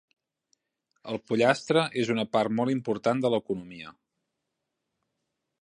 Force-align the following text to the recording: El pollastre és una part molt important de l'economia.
El 1.13 1.19
pollastre 1.31 1.83
és 2.05 2.11
una 2.15 2.27
part 2.37 2.57
molt 2.61 2.75
important 2.77 3.23
de 3.27 3.33
l'economia. 3.35 3.97